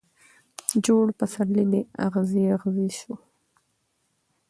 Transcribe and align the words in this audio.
جوړ 0.85 1.05
پسرلی 1.19 1.65
دي 1.71 1.81
اغزی 2.07 2.43
اغزی 2.55 2.89
سو 2.99 3.13